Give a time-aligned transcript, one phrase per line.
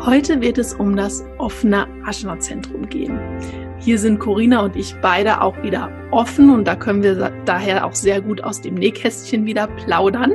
[0.00, 3.18] Heute wird es um das offene Aschner-Zentrum gehen.
[3.78, 7.94] Hier sind Corinna und ich beide auch wieder offen und da können wir daher auch
[7.94, 10.34] sehr gut aus dem Nähkästchen wieder plaudern.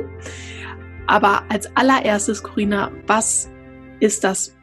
[1.06, 3.50] Aber als allererstes, Corinna, was
[4.00, 4.54] ist das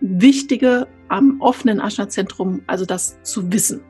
[0.00, 3.82] Wichtige am offenen Aschner-Zentrum, also das zu wissen?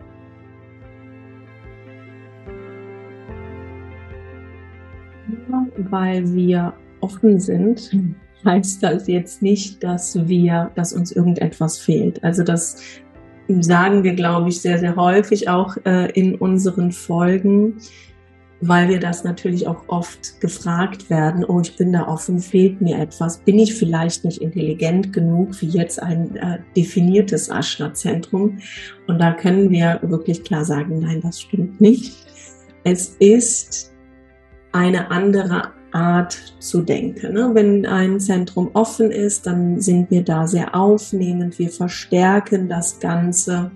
[5.76, 7.90] Weil wir offen sind
[8.44, 12.22] heißt das jetzt nicht, dass wir, dass uns irgendetwas fehlt.
[12.22, 12.76] Also das
[13.48, 17.76] sagen wir, glaube ich, sehr, sehr häufig auch äh, in unseren Folgen,
[18.60, 22.98] weil wir das natürlich auch oft gefragt werden, oh, ich bin da offen, fehlt mir
[22.98, 28.58] etwas, bin ich vielleicht nicht intelligent genug wie jetzt ein äh, definiertes Aschna-Zentrum?
[29.06, 32.14] Und da können wir wirklich klar sagen, nein, das stimmt nicht.
[32.84, 33.92] Es ist
[34.72, 37.34] eine andere Art zu denken.
[37.34, 37.50] Ne?
[37.54, 43.70] Wenn ein Zentrum offen ist, dann sind wir da sehr aufnehmend, wir verstärken das Ganze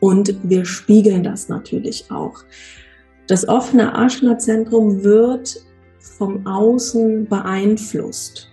[0.00, 2.44] und wir spiegeln das natürlich auch.
[3.26, 5.64] Das offene Aschna-Zentrum wird
[5.98, 8.50] vom Außen beeinflusst.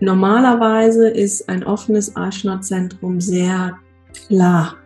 [0.00, 3.78] Normalerweise ist ein offenes Aschna-Zentrum sehr
[4.26, 4.76] klar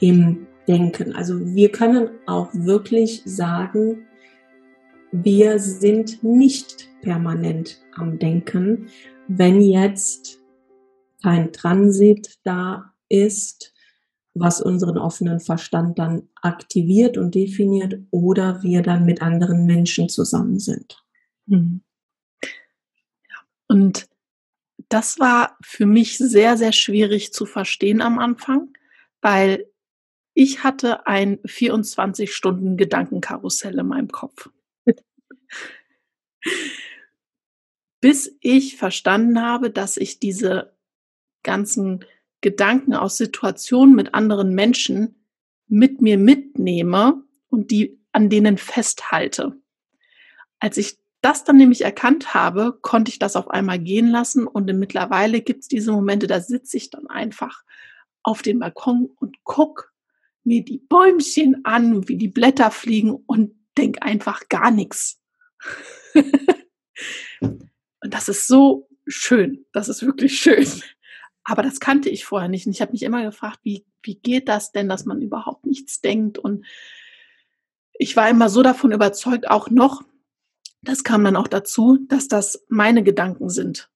[0.00, 1.14] im Denken.
[1.14, 4.06] Also wir können auch wirklich sagen,
[5.22, 8.88] wir sind nicht permanent am Denken,
[9.28, 10.40] wenn jetzt
[11.22, 13.72] kein Transit da ist,
[14.34, 20.58] was unseren offenen Verstand dann aktiviert und definiert oder wir dann mit anderen Menschen zusammen
[20.58, 21.04] sind.
[21.48, 21.82] Hm.
[23.68, 24.08] Und
[24.88, 28.72] das war für mich sehr, sehr schwierig zu verstehen am Anfang,
[29.20, 29.66] weil
[30.34, 34.50] ich hatte ein 24 Stunden Gedankenkarussell in meinem Kopf.
[38.00, 40.74] Bis ich verstanden habe, dass ich diese
[41.42, 42.04] ganzen
[42.40, 45.24] Gedanken aus Situationen mit anderen Menschen
[45.66, 49.58] mit mir mitnehme und die an denen festhalte.
[50.58, 54.66] Als ich das dann nämlich erkannt habe, konnte ich das auf einmal gehen lassen und
[54.78, 57.62] mittlerweile gibt es diese Momente, da sitze ich dann einfach
[58.22, 59.92] auf dem Balkon und guck
[60.44, 65.18] mir die Bäumchen an, wie die Blätter fliegen und denk einfach gar nichts.
[67.40, 69.66] Und das ist so schön.
[69.72, 70.66] Das ist wirklich schön.
[71.44, 72.66] Aber das kannte ich vorher nicht.
[72.66, 76.00] Und ich habe mich immer gefragt, wie, wie geht das denn, dass man überhaupt nichts
[76.00, 76.38] denkt?
[76.38, 76.64] Und
[77.92, 80.02] ich war immer so davon überzeugt, auch noch,
[80.82, 83.90] das kam dann auch dazu, dass das meine Gedanken sind.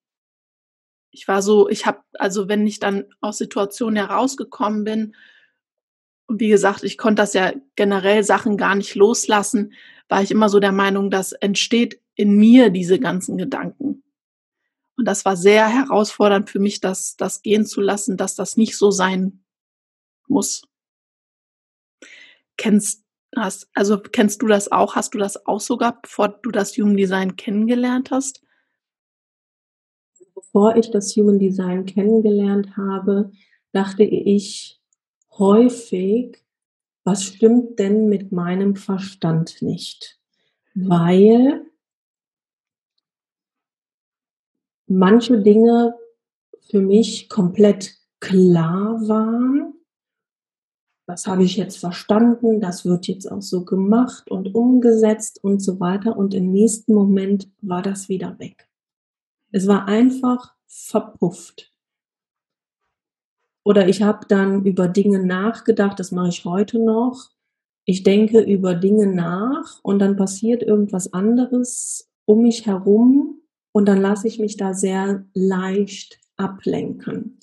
[1.10, 5.16] Ich war so, ich habe, also wenn ich dann aus Situationen herausgekommen bin,
[6.26, 9.72] und wie gesagt, ich konnte das ja generell Sachen gar nicht loslassen,
[10.08, 14.02] war ich immer so der Meinung, das entsteht in mir, diese ganzen Gedanken.
[14.96, 18.76] Und das war sehr herausfordernd für mich, das, das gehen zu lassen, dass das nicht
[18.76, 19.44] so sein
[20.26, 20.62] muss.
[22.56, 23.04] Kennst
[23.36, 23.68] hast.
[23.72, 24.96] Also kennst du das auch?
[24.96, 28.42] Hast du das auch sogar, bevor du das Human Design kennengelernt hast?
[30.34, 33.30] Bevor ich das Human Design kennengelernt habe,
[33.72, 34.80] dachte ich
[35.30, 36.42] häufig,
[37.04, 40.18] was stimmt denn mit meinem Verstand nicht?
[40.74, 41.67] Weil
[44.88, 45.94] manche Dinge
[46.70, 49.74] für mich komplett klar waren.
[51.06, 55.80] Das habe ich jetzt verstanden, das wird jetzt auch so gemacht und umgesetzt und so
[55.80, 56.16] weiter.
[56.16, 58.68] Und im nächsten Moment war das wieder weg.
[59.50, 61.72] Es war einfach verpufft.
[63.64, 67.30] Oder ich habe dann über Dinge nachgedacht, das mache ich heute noch.
[67.84, 73.37] Ich denke über Dinge nach und dann passiert irgendwas anderes um mich herum
[73.72, 77.38] und dann lasse ich mich da sehr leicht ablenken.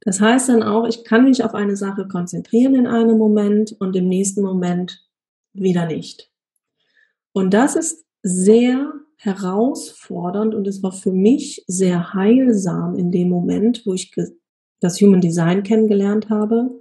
[0.00, 3.94] Das heißt dann auch, ich kann mich auf eine Sache konzentrieren in einem Moment und
[3.96, 5.06] im nächsten Moment
[5.52, 6.30] wieder nicht.
[7.32, 13.82] Und das ist sehr herausfordernd und es war für mich sehr heilsam in dem Moment,
[13.84, 14.14] wo ich
[14.80, 16.80] das Human Design kennengelernt habe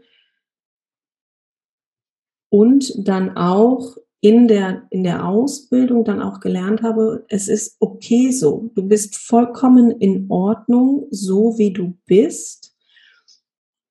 [2.50, 8.32] und dann auch in der, in der Ausbildung dann auch gelernt habe, es ist okay
[8.32, 8.70] so.
[8.76, 12.76] Du bist vollkommen in Ordnung, so wie du bist.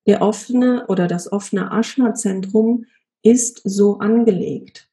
[0.06, 2.84] Der offene oder das offene Aschner-Zentrum
[3.22, 4.90] ist so angelegt.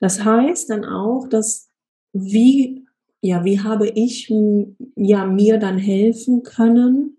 [0.00, 1.70] Das heißt dann auch, dass
[2.12, 2.86] wie,
[3.20, 4.32] ja, wie habe ich
[4.96, 7.18] ja mir dann helfen können?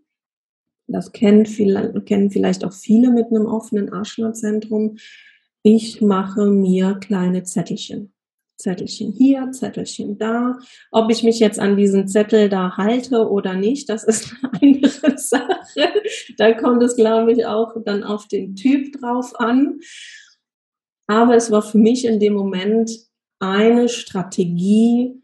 [0.87, 4.97] Das kennen, viel, kennen vielleicht auch viele mit einem offenen Aschner-Zentrum
[5.63, 8.13] ich mache mir kleine Zettelchen.
[8.57, 10.59] Zettelchen hier, Zettelchen da.
[10.91, 15.17] Ob ich mich jetzt an diesen Zettel da halte oder nicht, das ist eine andere
[15.17, 15.93] Sache.
[16.37, 19.79] Da kommt es, glaube ich, auch dann auf den Typ drauf an.
[21.07, 22.91] Aber es war für mich in dem Moment
[23.39, 25.21] eine Strategie,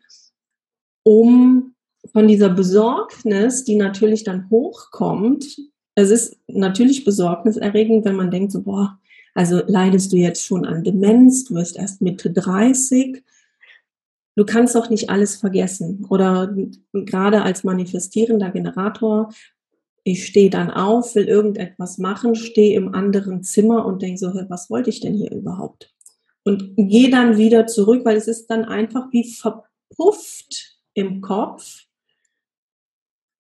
[1.04, 1.76] um
[2.12, 5.58] von dieser Besorgnis, die natürlich dann hochkommt,
[5.96, 9.00] es ist natürlich besorgniserregend, wenn man denkt so, boah,
[9.36, 13.22] also leidest du jetzt schon an Demenz, du wirst erst Mitte 30.
[14.38, 16.06] Du kannst doch nicht alles vergessen.
[16.10, 16.56] Oder
[16.94, 19.34] gerade als manifestierender Generator,
[20.06, 24.70] ich stehe dann auf, will irgendetwas machen, stehe im anderen Zimmer und denke so, was
[24.70, 25.94] wollte ich denn hier überhaupt?
[26.46, 31.86] Und gehe dann wieder zurück, weil es ist dann einfach wie verpufft im Kopf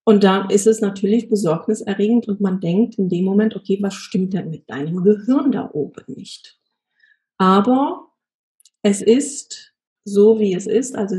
[0.06, 4.34] und da ist es natürlich besorgniserregend und man denkt in dem Moment, okay, was stimmt
[4.34, 6.60] denn mit deinem Gehirn da oben nicht?
[7.38, 8.12] Aber
[8.84, 9.74] es ist
[10.04, 10.96] so, wie es ist.
[10.96, 11.16] Also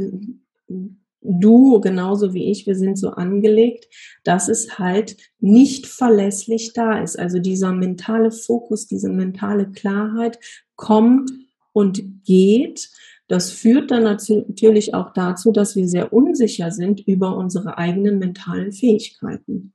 [1.20, 3.88] du genauso wie ich, wir sind so angelegt,
[4.22, 7.18] dass es halt nicht verlässlich da ist.
[7.18, 10.38] Also dieser mentale Fokus, diese mentale Klarheit
[10.76, 11.32] kommt
[11.72, 12.88] und geht
[13.28, 18.72] das führt dann natürlich auch dazu, dass wir sehr unsicher sind über unsere eigenen mentalen
[18.72, 19.72] Fähigkeiten.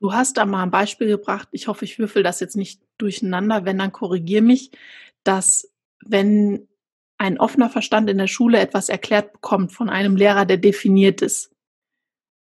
[0.00, 1.48] Du hast da mal ein Beispiel gebracht.
[1.52, 3.64] Ich hoffe, ich würfel das jetzt nicht durcheinander.
[3.64, 4.72] Wenn, dann korrigier mich,
[5.22, 5.72] dass
[6.04, 6.68] wenn
[7.18, 11.52] ein offener Verstand in der Schule etwas erklärt bekommt von einem Lehrer, der definiert ist.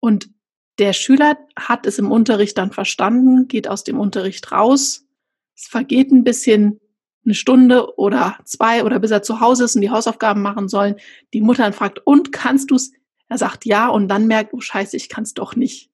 [0.01, 0.31] Und
[0.79, 5.07] der Schüler hat es im Unterricht dann verstanden, geht aus dem Unterricht raus.
[5.55, 6.81] Es vergeht ein bisschen
[7.25, 10.97] eine Stunde oder zwei oder bis er zu Hause ist und die Hausaufgaben machen sollen,
[11.33, 12.93] die Mutter dann fragt, und kannst du's?
[13.29, 15.91] Er sagt ja und dann merkt, oh Scheiße, ich kann's doch nicht.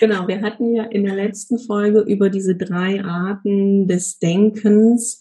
[0.00, 5.20] Genau, wir hatten ja in der letzten Folge über diese drei Arten des Denkens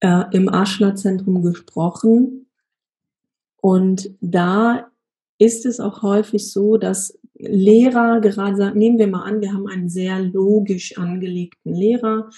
[0.00, 2.46] äh, im Aschner-Zentrum gesprochen.
[3.60, 4.90] Und da
[5.38, 9.68] ist es auch häufig so, dass Lehrer gerade sagen, nehmen wir mal an, wir haben
[9.68, 12.30] einen sehr logisch angelegten Lehrer,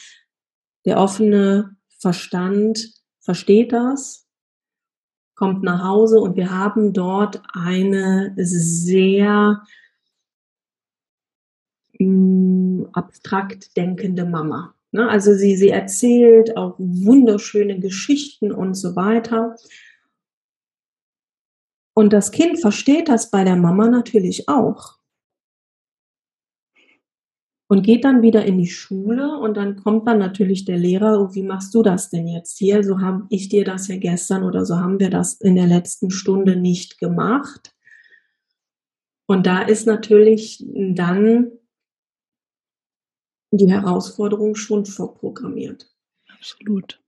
[0.85, 4.26] der offene Verstand versteht das,
[5.35, 9.62] kommt nach Hause und wir haben dort eine sehr
[11.99, 14.75] mm, abstrakt denkende Mama.
[14.93, 15.09] Ne?
[15.09, 19.57] Also sie, sie erzählt auch wunderschöne Geschichten und so weiter.
[21.95, 24.99] Und das Kind versteht das bei der Mama natürlich auch
[27.75, 31.35] und geht dann wieder in die Schule und dann kommt dann natürlich der Lehrer, oh,
[31.35, 32.85] wie machst du das denn jetzt hier?
[32.85, 36.12] So habe ich dir das ja gestern oder so haben wir das in der letzten
[36.12, 37.75] Stunde nicht gemacht.
[39.26, 41.50] Und da ist natürlich dann
[43.50, 45.93] die Herausforderung schon vorprogrammiert.
[46.33, 47.02] Absolut.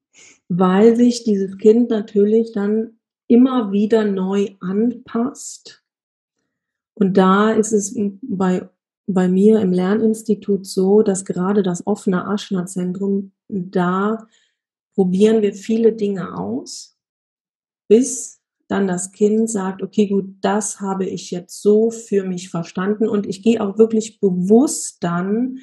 [0.48, 5.84] Weil sich dieses Kind natürlich dann immer wieder neu anpasst.
[6.94, 8.68] Und da ist es bei
[9.06, 14.26] bei mir im Lerninstitut so, dass gerade das offene Aschner-Zentrum, da
[14.94, 16.98] probieren wir viele Dinge aus,
[17.88, 23.08] bis dann das Kind sagt, okay, gut, das habe ich jetzt so für mich verstanden
[23.08, 25.58] und ich gehe auch wirklich bewusst dann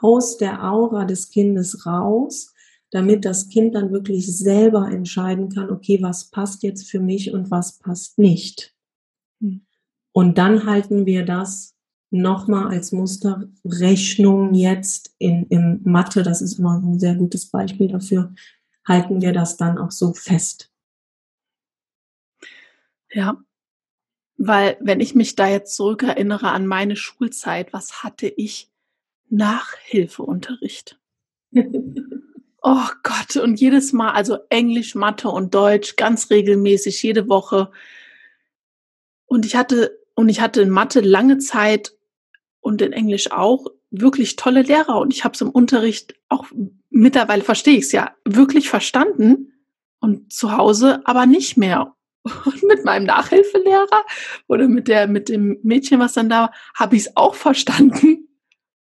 [0.00, 2.52] aus der Aura des Kindes raus,
[2.90, 7.52] damit das Kind dann wirklich selber entscheiden kann, okay, was passt jetzt für mich und
[7.52, 8.74] was passt nicht.
[9.40, 9.64] Hm.
[10.12, 11.76] Und dann halten wir das
[12.10, 18.34] nochmal als Musterrechnung jetzt in, in Mathe, das ist immer ein sehr gutes Beispiel dafür,
[18.86, 20.70] halten wir das dann auch so fest.
[23.12, 23.40] Ja,
[24.36, 28.70] weil wenn ich mich da jetzt zurückerinnere an meine Schulzeit, was hatte ich?
[29.28, 30.98] Nachhilfeunterricht.
[32.62, 37.70] oh Gott, und jedes Mal, also Englisch, Mathe und Deutsch, ganz regelmäßig, jede Woche.
[39.26, 41.94] Und ich hatte, und ich hatte in Mathe lange Zeit
[42.60, 46.46] und in Englisch auch wirklich tolle Lehrer und ich habe es im Unterricht auch
[46.90, 49.52] mittlerweile verstehe ich es ja wirklich verstanden
[50.00, 51.94] und zu Hause aber nicht mehr.
[52.22, 54.04] Und mit meinem Nachhilfelehrer
[54.46, 58.28] oder mit der mit dem Mädchen, was dann da war, habe ich es auch verstanden.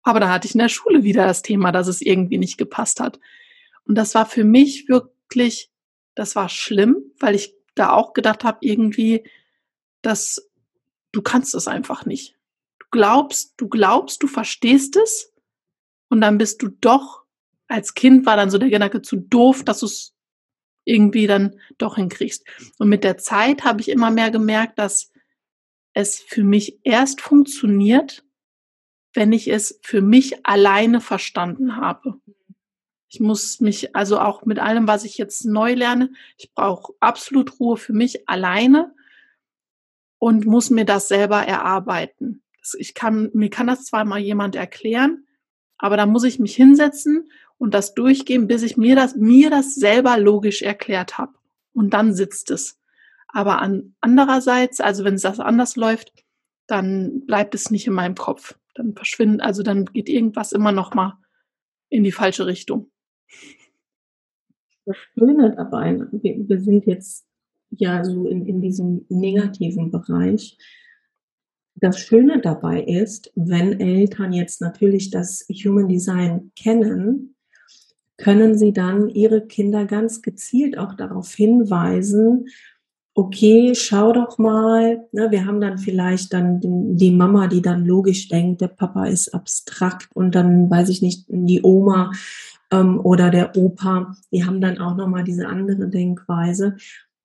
[0.04, 3.00] Aber da hatte ich in der Schule wieder das Thema, dass es irgendwie nicht gepasst
[3.00, 3.20] hat.
[3.88, 5.72] Und das war für mich wirklich,
[6.14, 9.24] das war schlimm, weil ich da auch gedacht habe, irgendwie,
[10.04, 10.52] dass
[11.12, 12.36] du kannst es einfach nicht
[12.94, 15.34] glaubst, du glaubst, du verstehst es
[16.10, 17.24] und dann bist du doch,
[17.68, 20.14] als Kind war dann so der Gedanke zu doof, dass du es
[20.86, 22.46] irgendwie dann doch hinkriegst.
[22.78, 25.12] Und mit der Zeit habe ich immer mehr gemerkt, dass
[25.94, 28.24] es für mich erst funktioniert,
[29.14, 32.22] wenn ich es für mich alleine verstanden habe.
[33.10, 37.60] Ich muss mich also auch mit allem, was ich jetzt neu lerne, ich brauche absolut
[37.60, 38.94] Ruhe für mich alleine
[40.20, 42.43] und muss mir das selber erarbeiten
[42.78, 45.26] ich kann, mir kann das zwar mal jemand erklären,
[45.78, 49.76] aber da muss ich mich hinsetzen und das durchgehen, bis ich mir das, mir das
[49.76, 51.34] selber logisch erklärt habe.
[51.74, 52.80] Und dann sitzt es.
[53.28, 56.14] Aber an andererseits, also wenn es das anders läuft,
[56.68, 58.58] dann bleibt es nicht in meinem Kopf.
[58.76, 61.18] Dann verschwindet, also dann geht irgendwas immer noch mal
[61.90, 62.92] in die falsche Richtung.
[64.86, 67.26] Das Schöne dabei, wir, wir sind jetzt
[67.70, 70.58] ja so in, in diesem negativen Bereich,
[71.76, 77.36] das Schöne dabei ist, wenn Eltern jetzt natürlich das Human Design kennen,
[78.18, 82.48] können sie dann ihre Kinder ganz gezielt auch darauf hinweisen,
[83.16, 88.28] okay, schau doch mal, ne, wir haben dann vielleicht dann die Mama, die dann logisch
[88.28, 92.12] denkt, der Papa ist abstrakt und dann weiß ich nicht, die Oma
[92.72, 96.76] ähm, oder der Opa, die haben dann auch nochmal diese andere Denkweise.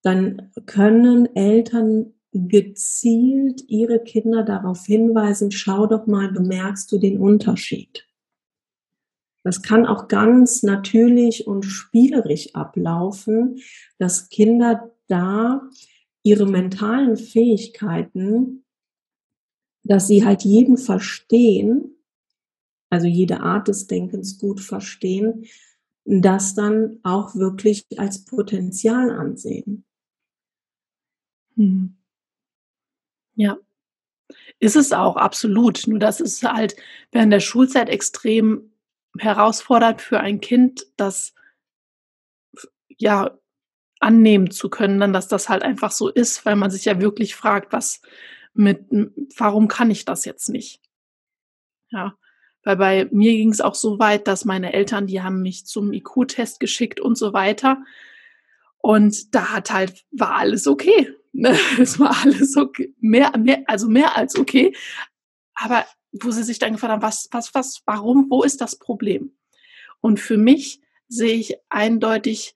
[0.02, 2.12] Dann können Eltern
[2.46, 8.06] gezielt ihre Kinder darauf hinweisen, schau doch mal, bemerkst du den Unterschied.
[9.44, 13.60] Das kann auch ganz natürlich und spielerisch ablaufen,
[13.98, 15.62] dass Kinder da
[16.22, 18.64] ihre mentalen Fähigkeiten,
[19.84, 21.96] dass sie halt jeden verstehen,
[22.90, 25.46] also jede Art des Denkens gut verstehen,
[26.04, 29.84] das dann auch wirklich als Potenzial ansehen.
[31.56, 31.97] Hm.
[33.38, 33.56] Ja.
[34.58, 35.86] Ist es auch, absolut.
[35.86, 36.74] Nur das ist halt
[37.12, 38.72] während der Schulzeit extrem
[39.16, 41.34] herausfordernd für ein Kind, das
[42.88, 43.38] ja
[44.00, 47.36] annehmen zu können, dann, dass das halt einfach so ist, weil man sich ja wirklich
[47.36, 48.02] fragt, was
[48.54, 48.86] mit,
[49.36, 50.82] warum kann ich das jetzt nicht?
[51.90, 52.18] Ja,
[52.64, 55.92] weil bei mir ging es auch so weit, dass meine Eltern, die haben mich zum
[55.92, 57.84] IQ-Test geschickt und so weiter.
[58.78, 61.14] Und da hat halt, war alles okay.
[61.38, 61.56] Ne?
[61.80, 64.74] Es war alles okay, mehr, mehr, also mehr als okay.
[65.54, 69.36] Aber wo sie sich dann gefragt haben, was, was, was, warum, wo ist das Problem?
[70.00, 72.54] Und für mich sehe ich eindeutig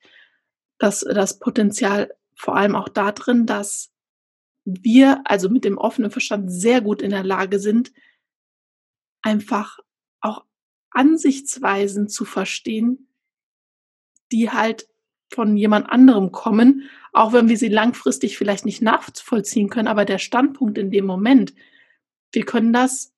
[0.82, 3.92] dass das Potenzial vor allem auch da drin, dass
[4.64, 7.92] wir, also mit dem offenen Verstand, sehr gut in der Lage sind,
[9.22, 9.78] einfach
[10.20, 10.44] auch
[10.90, 13.08] Ansichtsweisen zu verstehen,
[14.32, 14.88] die halt
[15.32, 20.18] von jemand anderem kommen, auch wenn wir sie langfristig vielleicht nicht nachvollziehen können, aber der
[20.18, 21.54] Standpunkt in dem Moment,
[22.32, 23.12] wir können das,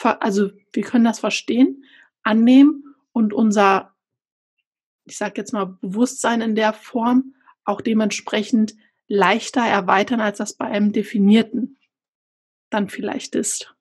[0.00, 1.84] also wir können das verstehen,
[2.22, 3.94] annehmen und unser,
[5.04, 8.74] ich sage jetzt mal, Bewusstsein in der Form auch dementsprechend
[9.06, 11.78] leichter erweitern, als das bei einem definierten
[12.70, 13.74] dann vielleicht ist.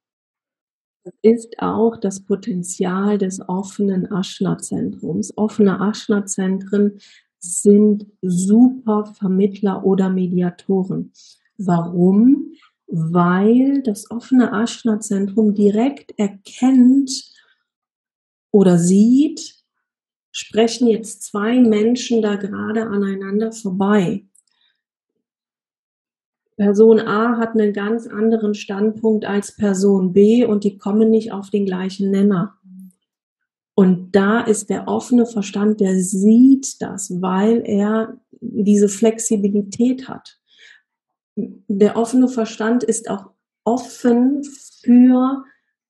[1.03, 5.37] Das ist auch das Potenzial des offenen Aschner-Zentrums.
[5.37, 6.99] Offene Aschner-Zentren
[7.43, 11.11] sind super Vermittler oder Mediatoren.
[11.57, 12.53] Warum?
[12.95, 17.11] weil das offene Ashna-Zentrum direkt erkennt
[18.51, 19.55] oder sieht,
[20.31, 24.27] sprechen jetzt zwei Menschen da gerade aneinander vorbei.
[26.55, 31.49] Person A hat einen ganz anderen Standpunkt als Person B und die kommen nicht auf
[31.49, 32.59] den gleichen Nenner.
[33.75, 40.39] Und da ist der offene Verstand, der sieht das, weil er diese Flexibilität hat.
[41.35, 43.31] Der offene Verstand ist auch
[43.63, 45.43] offen für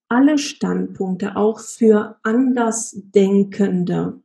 [0.08, 4.22] alle Standpunkte, auch für Andersdenkende.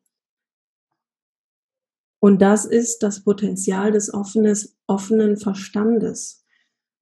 [2.20, 6.44] Und das ist das Potenzial des offenes, offenen Verstandes.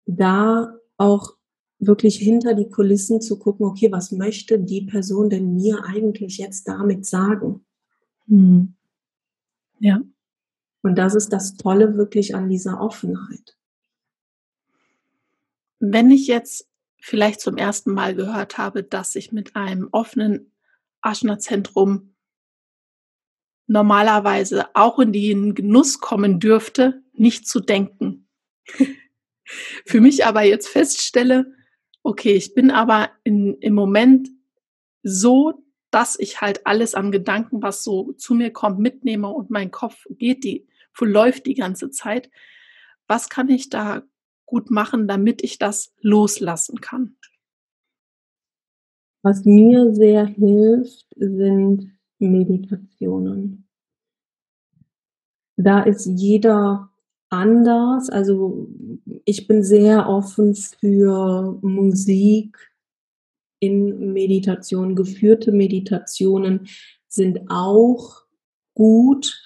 [0.05, 1.34] Da auch
[1.79, 6.67] wirklich hinter die Kulissen zu gucken, okay, was möchte die Person denn mir eigentlich jetzt
[6.67, 7.65] damit sagen?
[8.27, 8.75] Mhm.
[9.79, 10.01] Ja.
[10.81, 13.57] Und das ist das Tolle wirklich an dieser Offenheit.
[15.79, 20.51] Wenn ich jetzt vielleicht zum ersten Mal gehört habe, dass ich mit einem offenen
[21.01, 22.15] Aschner-Zentrum
[23.67, 28.27] normalerweise auch in den Genuss kommen dürfte, nicht zu denken.
[29.85, 31.54] Für mich aber jetzt feststelle,
[32.05, 34.29] okay, ich bin aber in, im Moment
[35.01, 39.71] so, dass ich halt alles an Gedanken, was so zu mir kommt, mitnehme und mein
[39.71, 40.67] Kopf geht die,
[40.99, 42.29] läuft die ganze Zeit.
[43.07, 44.03] Was kann ich da
[44.45, 47.17] gut machen, damit ich das loslassen kann?
[49.23, 53.67] Was mir sehr hilft, sind Meditationen.
[55.57, 56.91] Da ist jeder
[57.35, 58.09] anders.
[58.09, 58.67] Also
[59.25, 62.57] ich bin sehr offen für Musik
[63.59, 64.95] in Meditation.
[64.95, 66.67] Geführte Meditationen
[67.07, 68.23] sind auch
[68.73, 69.41] gut.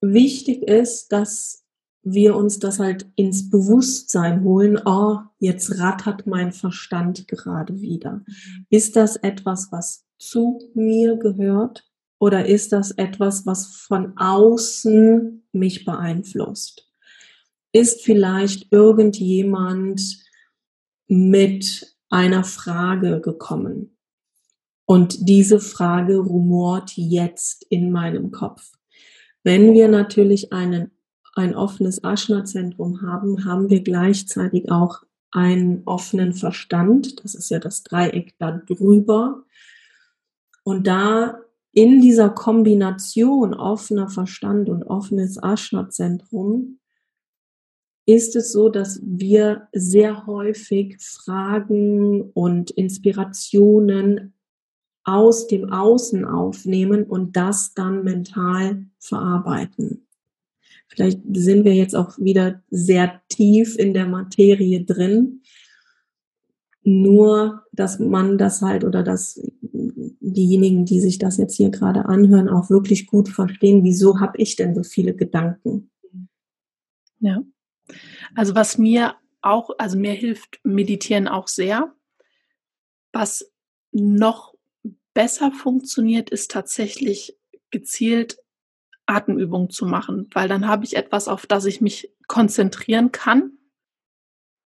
[0.00, 1.64] Wichtig ist, dass
[2.02, 4.80] wir uns das halt ins Bewusstsein holen.
[4.84, 8.24] Oh, jetzt rattert mein Verstand gerade wieder.
[8.70, 11.89] Ist das etwas, was zu mir gehört?
[12.20, 16.86] Oder ist das etwas, was von außen mich beeinflusst?
[17.72, 20.02] Ist vielleicht irgendjemand
[21.08, 23.96] mit einer Frage gekommen?
[24.84, 28.72] Und diese Frage rumort jetzt in meinem Kopf.
[29.42, 30.90] Wenn wir natürlich einen,
[31.34, 37.24] ein offenes Aschna-Zentrum haben, haben wir gleichzeitig auch einen offenen Verstand.
[37.24, 39.44] Das ist ja das Dreieck da drüber.
[40.64, 41.38] Und da
[41.72, 46.80] in dieser Kombination offener Verstand und offenes Ashna-Zentrum
[48.06, 54.34] ist es so, dass wir sehr häufig Fragen und Inspirationen
[55.04, 60.06] aus dem Außen aufnehmen und das dann mental verarbeiten.
[60.88, 65.42] Vielleicht sind wir jetzt auch wieder sehr tief in der Materie drin.
[66.82, 69.40] Nur, dass man das halt oder dass
[70.32, 74.56] diejenigen, die sich das jetzt hier gerade anhören, auch wirklich gut verstehen, wieso habe ich
[74.56, 75.90] denn so viele Gedanken?
[77.18, 77.42] Ja.
[78.34, 81.94] Also was mir auch, also mir hilft Meditieren auch sehr.
[83.12, 83.52] Was
[83.92, 84.54] noch
[85.14, 87.36] besser funktioniert, ist tatsächlich
[87.70, 88.38] gezielt
[89.06, 93.58] Atemübungen zu machen, weil dann habe ich etwas, auf das ich mich konzentrieren kann,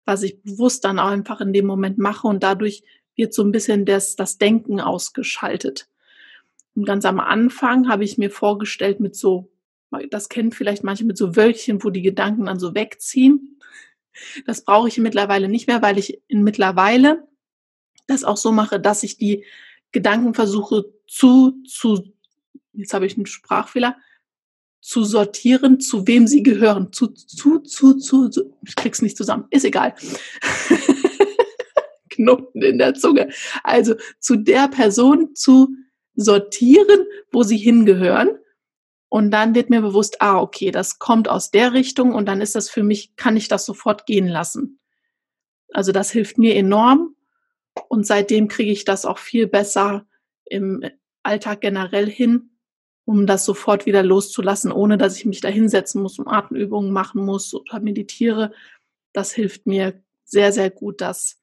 [0.05, 2.83] was ich bewusst dann auch einfach in dem Moment mache und dadurch
[3.19, 5.89] wird so ein bisschen das, das Denken ausgeschaltet.
[6.73, 9.51] Und ganz am Anfang habe ich mir vorgestellt mit so,
[10.09, 13.59] das kennen vielleicht manche mit so Wölkchen, wo die Gedanken dann so wegziehen.
[14.45, 17.27] Das brauche ich mittlerweile nicht mehr, weil ich mittlerweile
[18.07, 19.43] das auch so mache, dass ich die
[19.91, 22.13] Gedanken versuche zu, zu,
[22.71, 23.97] jetzt habe ich einen Sprachfehler,
[24.79, 26.93] zu sortieren, zu wem sie gehören.
[26.93, 29.45] Zu, zu, zu, zu, zu ich krieg's nicht zusammen.
[29.49, 29.93] Ist egal.
[32.19, 33.29] Knoten in der Zunge.
[33.63, 35.69] Also zu der Person zu
[36.15, 38.29] sortieren, wo sie hingehören.
[39.07, 42.55] Und dann wird mir bewusst, ah, okay, das kommt aus der Richtung und dann ist
[42.55, 44.79] das für mich, kann ich das sofort gehen lassen.
[45.73, 47.15] Also das hilft mir enorm
[47.87, 50.05] und seitdem kriege ich das auch viel besser
[50.45, 50.83] im
[51.23, 52.51] Alltag generell hin,
[53.05, 57.25] um das sofort wieder loszulassen, ohne dass ich mich da hinsetzen muss und Atemübungen machen
[57.25, 58.51] muss oder meditiere.
[59.13, 61.38] Das hilft mir sehr, sehr gut, das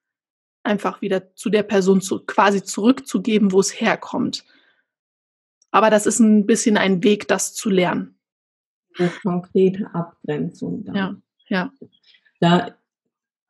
[0.66, 4.44] einfach wieder zu der Person zu, quasi zurückzugeben, wo es herkommt.
[5.70, 8.18] Aber das ist ein bisschen ein Weg, das zu lernen.
[8.98, 10.84] Eine konkrete Abgrenzung.
[10.84, 10.94] Dann.
[10.94, 11.16] Ja,
[11.48, 11.72] ja.
[12.40, 12.74] Da,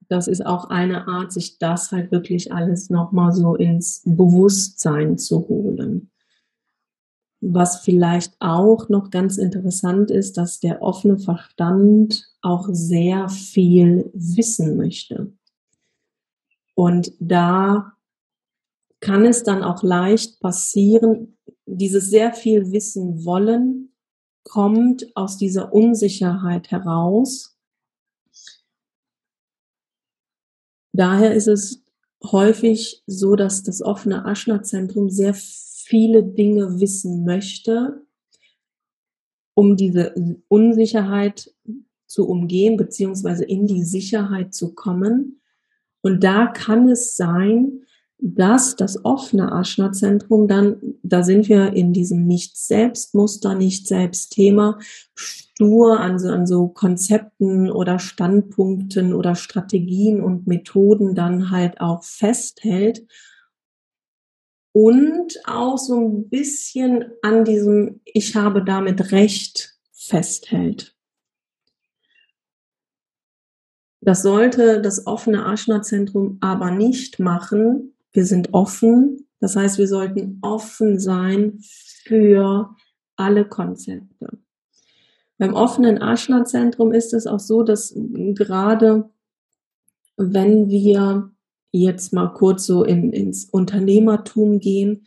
[0.09, 5.49] das ist auch eine Art, sich das halt wirklich alles nochmal so ins Bewusstsein zu
[5.49, 6.11] holen.
[7.41, 14.77] Was vielleicht auch noch ganz interessant ist, dass der offene Verstand auch sehr viel wissen
[14.77, 15.33] möchte.
[16.77, 17.93] Und da
[19.01, 23.93] kann es dann auch leicht passieren, dieses sehr viel wissen wollen
[24.45, 27.59] kommt aus dieser Unsicherheit heraus.
[30.93, 31.83] Daher ist es
[32.23, 38.07] häufig so, dass das offene Aschna-Zentrum sehr viele Dinge wissen möchte,
[39.55, 40.15] um diese
[40.49, 41.53] Unsicherheit
[42.07, 45.41] zu umgehen, beziehungsweise in die Sicherheit zu kommen.
[46.07, 47.81] Und da kann es sein,
[48.19, 54.79] dass das offene Aschna-Zentrum dann, da sind wir in diesem Nicht-Selbst-Muster, Nicht-Selbst-Thema,
[55.17, 62.05] stur an so, an so Konzepten oder Standpunkten oder Strategien und Methoden dann halt auch
[62.05, 63.05] festhält
[64.71, 70.96] und auch so ein bisschen an diesem Ich habe damit Recht festhält.
[74.07, 79.27] Das sollte das offene Aschna-Zentrum aber nicht machen, wir sind offen.
[79.41, 81.59] Das heißt, wir sollten offen sein
[82.05, 82.71] für
[83.17, 84.39] alle Konzepte.
[85.39, 89.11] Beim offenen Ashna-Zentrum ist es auch so, dass gerade
[90.17, 91.33] wenn wir
[91.73, 95.05] jetzt mal kurz so in, ins Unternehmertum gehen,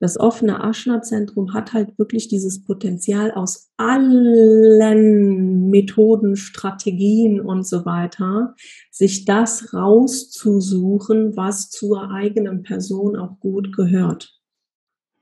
[0.00, 8.54] das offene Aschna-Zentrum hat halt wirklich dieses Potenzial aus allen Methoden, Strategien und so weiter,
[8.90, 14.38] sich das rauszusuchen, was zur eigenen Person auch gut gehört.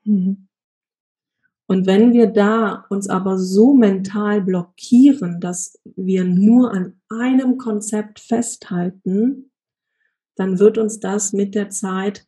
[0.04, 0.46] Mhm.
[1.68, 8.20] Und wenn wir da uns aber so mental blockieren, dass wir nur an einem Konzept
[8.20, 9.50] festhalten,
[10.36, 12.26] dann wird uns das mit der Zeit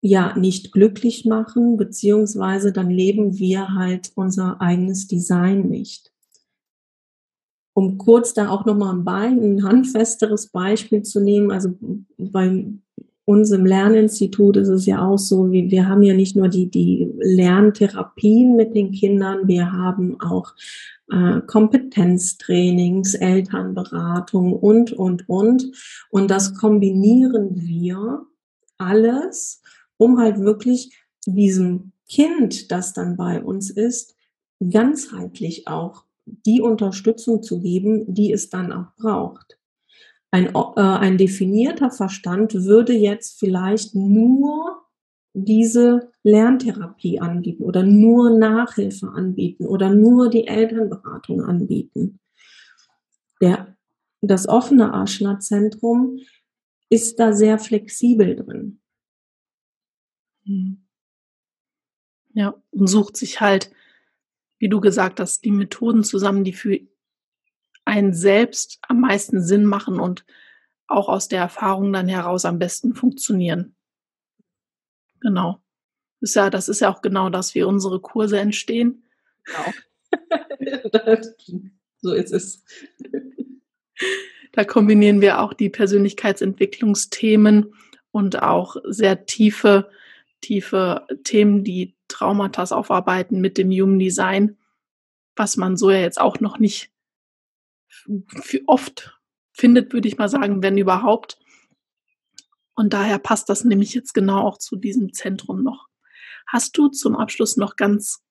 [0.00, 6.12] ja nicht glücklich machen, beziehungsweise dann leben wir halt unser eigenes Design nicht.
[7.74, 11.70] Um kurz da auch nochmal ein, Bein, ein handfesteres Beispiel zu nehmen, also
[12.16, 12.66] bei
[13.24, 17.12] uns im Lerninstitut ist es ja auch so, wir haben ja nicht nur die, die
[17.18, 20.54] Lerntherapien mit den Kindern, wir haben auch
[21.10, 25.64] äh, Kompetenztrainings, Elternberatung und, und, und.
[26.10, 28.26] Und das kombinieren wir
[28.78, 29.62] alles
[29.98, 34.16] um halt wirklich diesem Kind, das dann bei uns ist,
[34.70, 39.58] ganzheitlich auch die Unterstützung zu geben, die es dann auch braucht.
[40.30, 44.82] Ein, äh, ein definierter Verstand würde jetzt vielleicht nur
[45.32, 52.18] diese Lerntherapie anbieten oder nur Nachhilfe anbieten oder nur die Elternberatung anbieten.
[53.40, 53.76] Der,
[54.20, 56.18] das offene Aschna-Zentrum
[56.90, 58.80] ist da sehr flexibel drin.
[60.48, 60.84] Mhm.
[62.32, 63.70] Ja, und sucht sich halt,
[64.58, 66.78] wie du gesagt hast, die Methoden zusammen, die für
[67.84, 70.24] einen selbst am meisten Sinn machen und
[70.86, 73.76] auch aus der Erfahrung dann heraus am besten funktionieren.
[75.20, 75.62] Genau.
[76.20, 79.04] Das ist ja, das ist ja auch genau das, wie unsere Kurse entstehen.
[79.44, 79.72] Genau.
[82.00, 82.64] so ist es.
[84.52, 87.74] Da kombinieren wir auch die Persönlichkeitsentwicklungsthemen
[88.10, 89.90] und auch sehr tiefe
[90.40, 94.56] tiefe Themen, die Traumata aufarbeiten mit dem Human Design,
[95.36, 96.92] was man so ja jetzt auch noch nicht
[98.66, 99.18] oft
[99.52, 101.38] findet, würde ich mal sagen, wenn überhaupt.
[102.74, 105.88] Und daher passt das nämlich jetzt genau auch zu diesem Zentrum noch.
[106.46, 108.22] Hast du zum Abschluss noch ganz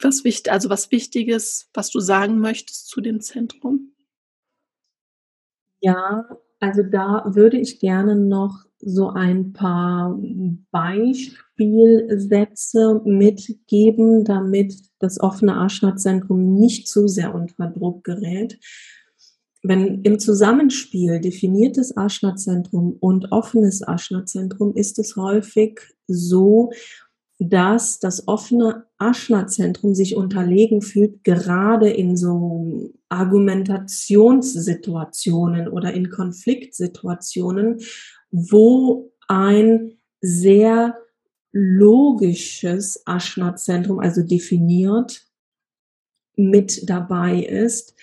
[0.00, 3.94] was wichtig, also was Wichtiges, was du sagen möchtest zu dem Zentrum?
[5.80, 6.28] Ja,
[6.60, 10.18] also da würde ich gerne noch so ein paar
[10.70, 18.58] Beispielsätze mitgeben, damit das offene Aschna-Zentrum nicht zu sehr unter Druck gerät.
[19.62, 26.70] Wenn im Zusammenspiel definiertes Aschna-Zentrum und offenes Aschna-Zentrum ist es häufig so,
[27.40, 37.78] dass das offene Aschna-Zentrum sich unterlegen fühlt, gerade in so Argumentationssituationen oder in Konfliktsituationen,
[38.30, 40.96] wo ein sehr
[41.52, 45.26] logisches Aschna-Zentrum, also definiert,
[46.36, 47.94] mit dabei ist.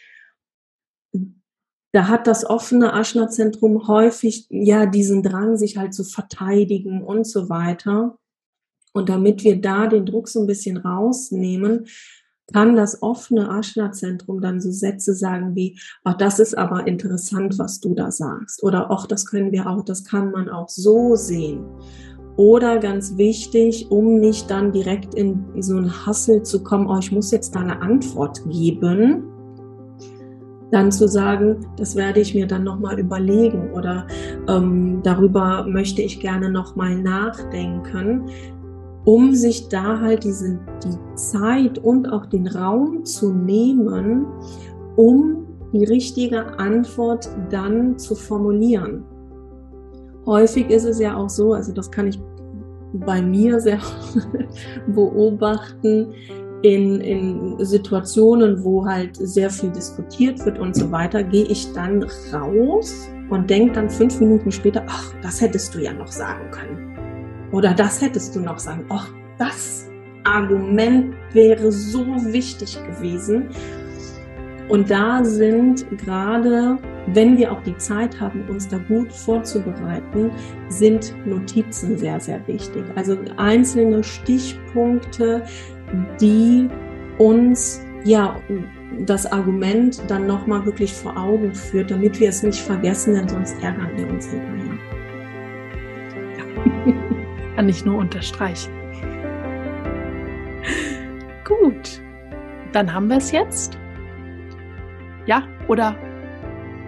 [1.94, 7.50] Da hat das offene Aschna-Zentrum häufig ja diesen Drang, sich halt zu verteidigen und so
[7.50, 8.18] weiter.
[8.92, 11.88] Und damit wir da den Druck so ein bisschen rausnehmen,
[12.54, 17.80] kann das offene Ashna-Zentrum dann so Sätze sagen wie, ach, das ist aber interessant, was
[17.80, 18.64] du da sagst.
[18.64, 21.66] Oder ach, das können wir auch, das kann man auch so sehen.
[22.38, 27.12] Oder ganz wichtig, um nicht dann direkt in so einen Hassel zu kommen, oh, ich
[27.12, 29.24] muss jetzt da eine Antwort geben,
[30.72, 34.08] dann zu sagen, das werde ich mir dann nochmal überlegen oder
[34.50, 38.26] ähm, darüber möchte ich gerne nochmal nachdenken,
[39.06, 44.26] um sich da halt diese, die Zeit und auch den Raum zu nehmen,
[44.96, 49.04] um die richtige Antwort dann zu formulieren.
[50.26, 52.20] Häufig ist es ja auch so, also das kann ich
[52.94, 53.80] bei mir sehr
[54.88, 56.14] beobachten,
[56.62, 62.04] in, in Situationen, wo halt sehr viel diskutiert wird und so weiter, gehe ich dann
[62.34, 66.95] raus und denke dann fünf Minuten später, ach, das hättest du ja noch sagen können.
[67.56, 68.84] Oder das hättest du noch sagen.
[68.90, 69.90] Ach, das
[70.26, 73.48] Argument wäre so wichtig gewesen.
[74.68, 80.32] Und da sind gerade, wenn wir auch die Zeit haben, uns da gut vorzubereiten,
[80.68, 82.84] sind Notizen sehr, sehr wichtig.
[82.96, 85.42] Also einzelne Stichpunkte,
[86.20, 86.68] die
[87.20, 88.36] uns ja
[89.06, 93.56] das Argument dann nochmal wirklich vor Augen führt, damit wir es nicht vergessen, denn sonst
[93.64, 94.95] ärgern wir uns hinterher.
[97.56, 98.72] Kann ich nur unterstreichen.
[101.46, 102.02] Gut,
[102.74, 103.78] dann haben wir es jetzt.
[105.26, 105.96] Ja, oder?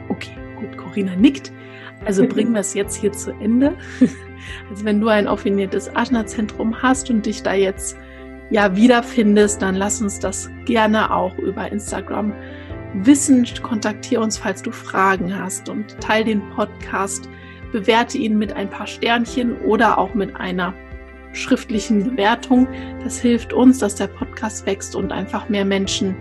[0.10, 1.52] Okay, gut, Corinna nickt.
[2.06, 3.76] Also bringen wir es jetzt hier zu Ende.
[4.70, 7.98] Also wenn du ein affiniertes Ajna-Zentrum hast und dich da jetzt
[8.50, 12.34] ja wiederfindest, dann lass uns das gerne auch über Instagram
[12.94, 13.46] wissen.
[13.62, 17.28] Kontaktiere uns, falls du Fragen hast und teile den Podcast,
[17.72, 20.74] bewerte ihn mit ein paar Sternchen oder auch mit einer
[21.34, 22.68] schriftlichen Bewertung.
[23.04, 26.16] Das hilft uns, dass der Podcast wächst und einfach mehr Menschen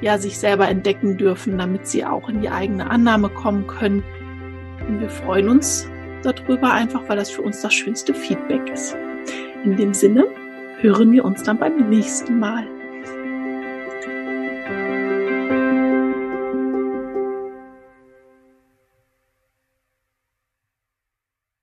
[0.00, 4.02] ja sich selber entdecken dürfen, damit sie auch in die eigene Annahme kommen können.
[4.86, 5.88] Und wir freuen uns
[6.22, 8.96] darüber einfach, weil das für uns das schönste Feedback ist.
[9.64, 10.26] In dem Sinne,
[10.80, 12.77] hören wir uns dann beim nächsten Mal.